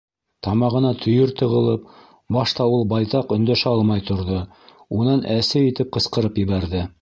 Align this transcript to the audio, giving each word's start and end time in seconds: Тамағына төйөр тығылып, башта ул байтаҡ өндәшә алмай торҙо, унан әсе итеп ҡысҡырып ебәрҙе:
Тамағына 0.45 0.91
төйөр 1.01 1.33
тығылып, 1.41 1.83
башта 2.37 2.67
ул 2.77 2.87
байтаҡ 2.93 3.35
өндәшә 3.37 3.69
алмай 3.77 4.03
торҙо, 4.09 4.41
унан 5.01 5.23
әсе 5.37 5.63
итеп 5.69 5.93
ҡысҡырып 5.99 6.43
ебәрҙе: 6.45 6.83